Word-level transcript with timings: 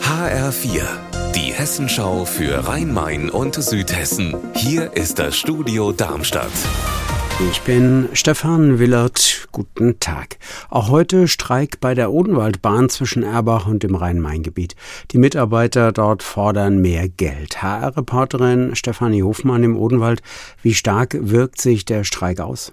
HR4, 0.00 0.82
die 1.34 1.52
Hessenschau 1.52 2.24
für 2.24 2.68
Rhein-Main 2.68 3.30
und 3.30 3.56
Südhessen. 3.56 4.36
Hier 4.54 4.92
ist 4.96 5.18
das 5.18 5.36
Studio 5.36 5.90
Darmstadt. 5.90 6.52
Ich 7.50 7.60
bin 7.62 8.08
Stefan 8.12 8.78
Willert. 8.78 9.48
Guten 9.50 9.98
Tag. 9.98 10.38
Auch 10.70 10.88
heute 10.88 11.26
Streik 11.26 11.80
bei 11.80 11.94
der 11.94 12.12
Odenwaldbahn 12.12 12.88
zwischen 12.88 13.24
Erbach 13.24 13.66
und 13.66 13.82
dem 13.82 13.96
Rhein-Main-Gebiet. 13.96 14.76
Die 15.10 15.18
Mitarbeiter 15.18 15.90
dort 15.90 16.22
fordern 16.22 16.78
mehr 16.78 17.08
Geld. 17.08 17.60
HR-Reporterin 17.60 18.76
Stefanie 18.76 19.24
Hofmann 19.24 19.64
im 19.64 19.76
Odenwald. 19.76 20.22
Wie 20.62 20.74
stark 20.74 21.16
wirkt 21.20 21.60
sich 21.60 21.84
der 21.84 22.04
Streik 22.04 22.38
aus? 22.38 22.72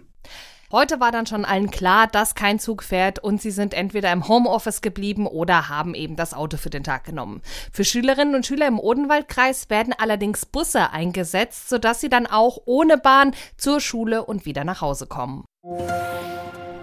Heute 0.72 1.02
war 1.02 1.12
dann 1.12 1.26
schon 1.26 1.44
allen 1.44 1.70
klar, 1.70 2.08
dass 2.08 2.34
kein 2.34 2.58
Zug 2.58 2.84
fährt 2.84 3.20
und 3.20 3.42
sie 3.42 3.52
sind 3.52 3.74
entweder 3.74 4.12
im 4.14 4.30
Homeoffice 4.30 4.82
geblieben 4.82 5.28
oder 5.28 5.68
haben 5.68 5.94
eben 5.96 6.16
das 6.16 6.34
Auto 6.34 6.56
für 6.56 6.70
den 6.70 6.86
Tag 6.86 7.04
genommen. 7.04 7.42
Für 7.74 7.84
Schülerinnen 7.84 8.36
und 8.36 8.46
Schüler 8.46 8.68
im 8.68 8.80
Odenwaldkreis 8.80 9.70
werden 9.70 9.94
allerdings 9.98 10.46
Busse 10.46 10.92
eingesetzt, 10.92 11.68
sodass 11.68 12.00
sie 12.00 12.10
dann 12.10 12.26
auch 12.26 12.58
ohne 12.66 12.98
Bahn 12.98 13.36
zur 13.58 13.82
Schule 13.82 14.24
und 14.24 14.46
wieder 14.46 14.64
nach 14.64 14.80
Hause 14.80 15.08
kommen. 15.08 15.44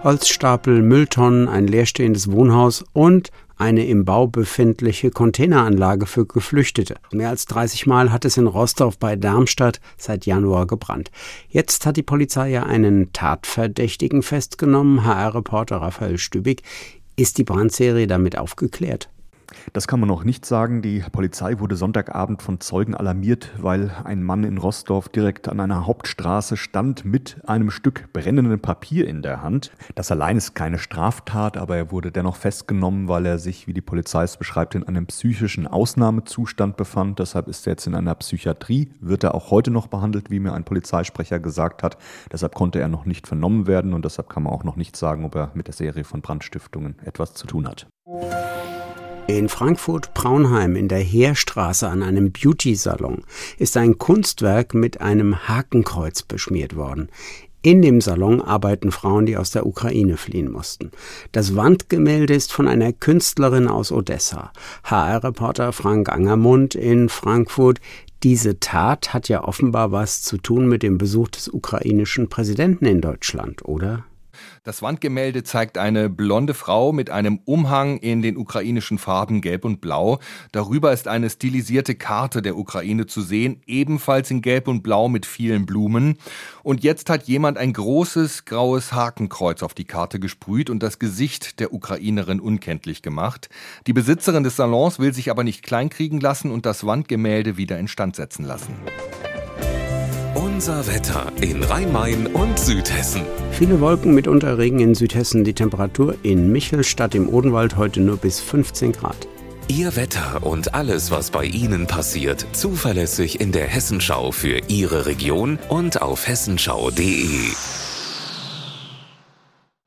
Holzstapel, 0.03 0.81
Mülltonnen, 0.81 1.49
ein 1.49 1.67
leerstehendes 1.67 2.31
Wohnhaus 2.31 2.85
und 2.93 3.31
eine 3.57 3.85
im 3.85 4.05
Bau 4.05 4.27
befindliche 4.27 5.11
Containeranlage 5.11 6.05
für 6.05 6.25
Geflüchtete. 6.25 6.95
Mehr 7.11 7.27
als 7.27 7.45
30 7.47 7.85
Mal 7.85 8.09
hat 8.09 8.23
es 8.23 8.37
in 8.37 8.47
Rostorf 8.47 8.97
bei 8.97 9.17
Darmstadt 9.17 9.81
seit 9.97 10.25
Januar 10.25 10.67
gebrannt. 10.67 11.11
Jetzt 11.49 11.85
hat 11.85 11.97
die 11.97 12.03
Polizei 12.03 12.49
ja 12.49 12.63
einen 12.63 13.11
Tatverdächtigen 13.11 14.23
festgenommen. 14.23 15.03
HR-Reporter 15.03 15.77
Raphael 15.77 16.17
Stübig. 16.17 16.63
Ist 17.17 17.37
die 17.37 17.43
Brandserie 17.43 18.07
damit 18.07 18.37
aufgeklärt? 18.37 19.09
Das 19.73 19.87
kann 19.87 19.99
man 19.99 20.09
noch 20.09 20.23
nicht 20.23 20.45
sagen. 20.45 20.81
Die 20.81 21.03
Polizei 21.11 21.59
wurde 21.59 21.75
Sonntagabend 21.75 22.41
von 22.41 22.59
Zeugen 22.59 22.95
alarmiert, 22.95 23.51
weil 23.57 23.91
ein 24.03 24.23
Mann 24.23 24.43
in 24.43 24.57
Rostorf 24.57 25.09
direkt 25.09 25.47
an 25.47 25.59
einer 25.59 25.85
Hauptstraße 25.85 26.57
stand 26.57 27.05
mit 27.05 27.41
einem 27.47 27.71
Stück 27.71 28.11
brennenden 28.13 28.59
Papier 28.59 29.07
in 29.07 29.21
der 29.21 29.41
Hand. 29.41 29.71
Das 29.95 30.11
allein 30.11 30.37
ist 30.37 30.55
keine 30.55 30.79
Straftat, 30.79 31.57
aber 31.57 31.77
er 31.77 31.91
wurde 31.91 32.11
dennoch 32.11 32.35
festgenommen, 32.35 33.07
weil 33.07 33.25
er 33.25 33.39
sich, 33.39 33.67
wie 33.67 33.73
die 33.73 33.81
Polizei 33.81 34.23
es 34.23 34.37
beschreibt, 34.37 34.75
in 34.75 34.83
einem 34.83 35.07
psychischen 35.07 35.67
Ausnahmezustand 35.67 36.77
befand. 36.77 37.19
Deshalb 37.19 37.47
ist 37.47 37.67
er 37.67 37.73
jetzt 37.73 37.87
in 37.87 37.95
einer 37.95 38.15
Psychiatrie, 38.15 38.91
wird 38.99 39.23
er 39.23 39.35
auch 39.35 39.51
heute 39.51 39.71
noch 39.71 39.87
behandelt, 39.87 40.29
wie 40.29 40.39
mir 40.39 40.53
ein 40.53 40.63
Polizeisprecher 40.63 41.39
gesagt 41.39 41.83
hat. 41.83 41.97
Deshalb 42.31 42.55
konnte 42.55 42.79
er 42.79 42.87
noch 42.87 43.05
nicht 43.05 43.27
vernommen 43.27 43.67
werden 43.67 43.93
und 43.93 44.05
deshalb 44.05 44.29
kann 44.29 44.43
man 44.43 44.53
auch 44.53 44.63
noch 44.63 44.75
nicht 44.75 44.95
sagen, 44.95 45.25
ob 45.25 45.35
er 45.35 45.51
mit 45.53 45.67
der 45.67 45.73
Serie 45.73 46.03
von 46.03 46.21
Brandstiftungen 46.21 46.95
etwas 47.03 47.33
zu 47.33 47.47
tun 47.47 47.67
hat. 47.67 47.87
In 49.29 49.47
Frankfurt-Braunheim 49.47 50.75
in 50.75 50.87
der 50.87 51.01
Heerstraße 51.01 51.87
an 51.87 52.01
einem 52.01 52.31
Beauty-Salon 52.31 53.21
ist 53.59 53.77
ein 53.77 53.99
Kunstwerk 53.99 54.73
mit 54.73 55.01
einem 55.01 55.47
Hakenkreuz 55.47 56.23
beschmiert 56.23 56.75
worden. 56.75 57.09
In 57.61 57.83
dem 57.83 58.01
Salon 58.01 58.41
arbeiten 58.41 58.91
Frauen, 58.91 59.27
die 59.27 59.37
aus 59.37 59.51
der 59.51 59.67
Ukraine 59.67 60.17
fliehen 60.17 60.51
mussten. 60.51 60.89
Das 61.31 61.55
Wandgemälde 61.55 62.33
ist 62.33 62.51
von 62.51 62.67
einer 62.67 62.91
Künstlerin 62.91 63.67
aus 63.67 63.91
Odessa. 63.91 64.51
HR-Reporter 64.83 65.73
Frank 65.73 66.09
Angermund 66.09 66.73
in 66.73 67.07
Frankfurt. 67.07 67.79
Diese 68.23 68.59
Tat 68.59 69.13
hat 69.13 69.29
ja 69.29 69.43
offenbar 69.43 69.91
was 69.91 70.23
zu 70.23 70.37
tun 70.37 70.67
mit 70.67 70.81
dem 70.81 70.97
Besuch 70.97 71.27
des 71.27 71.49
ukrainischen 71.49 72.29
Präsidenten 72.29 72.85
in 72.85 72.99
Deutschland, 72.99 73.63
oder? 73.63 74.05
Das 74.63 74.81
Wandgemälde 74.81 75.43
zeigt 75.43 75.77
eine 75.77 76.09
blonde 76.09 76.53
Frau 76.53 76.91
mit 76.91 77.09
einem 77.09 77.39
Umhang 77.45 77.97
in 77.97 78.21
den 78.21 78.37
ukrainischen 78.37 78.97
Farben 78.97 79.41
Gelb 79.41 79.65
und 79.65 79.81
Blau. 79.81 80.19
Darüber 80.51 80.93
ist 80.93 81.07
eine 81.07 81.29
stilisierte 81.29 81.95
Karte 81.95 82.41
der 82.41 82.57
Ukraine 82.57 83.05
zu 83.05 83.21
sehen, 83.21 83.61
ebenfalls 83.65 84.31
in 84.31 84.41
Gelb 84.41 84.67
und 84.67 84.83
Blau 84.83 85.09
mit 85.09 85.25
vielen 85.25 85.65
Blumen. 85.65 86.17
Und 86.63 86.83
jetzt 86.83 87.09
hat 87.09 87.23
jemand 87.23 87.57
ein 87.57 87.73
großes 87.73 88.45
graues 88.45 88.93
Hakenkreuz 88.93 89.63
auf 89.63 89.73
die 89.73 89.85
Karte 89.85 90.19
gesprüht 90.19 90.69
und 90.69 90.83
das 90.83 90.99
Gesicht 90.99 91.59
der 91.59 91.73
Ukrainerin 91.73 92.39
unkenntlich 92.39 93.01
gemacht. 93.01 93.49
Die 93.87 93.93
Besitzerin 93.93 94.43
des 94.43 94.55
Salons 94.55 94.99
will 94.99 95.13
sich 95.13 95.31
aber 95.31 95.43
nicht 95.43 95.63
kleinkriegen 95.63 96.19
lassen 96.19 96.51
und 96.51 96.65
das 96.65 96.85
Wandgemälde 96.85 97.57
wieder 97.57 97.79
instand 97.79 98.15
setzen 98.15 98.45
lassen. 98.45 98.75
Unser 100.39 100.87
Wetter 100.87 101.33
in 101.41 101.61
Rhein-Main 101.63 102.27
und 102.27 102.57
Südhessen. 102.57 103.23
Viele 103.51 103.81
Wolken 103.81 104.13
mit 104.13 104.25
Unterregen 104.25 104.79
in 104.79 104.95
Südhessen. 104.95 105.43
Die 105.43 105.53
Temperatur 105.53 106.15
in 106.23 106.49
Michelstadt 106.49 107.13
im 107.13 107.27
Odenwald 107.27 107.75
heute 107.75 107.99
nur 107.99 108.15
bis 108.15 108.39
15 108.39 108.93
Grad. 108.93 109.27
Ihr 109.67 109.97
Wetter 109.97 110.45
und 110.45 110.73
alles, 110.73 111.11
was 111.11 111.31
bei 111.31 111.43
Ihnen 111.43 111.87
passiert, 111.87 112.45
zuverlässig 112.53 113.41
in 113.41 113.51
der 113.51 113.67
Hessenschau 113.67 114.31
für 114.31 114.61
Ihre 114.69 115.07
Region 115.07 115.59
und 115.67 116.01
auf 116.01 116.25
hessenschau.de. 116.25 117.88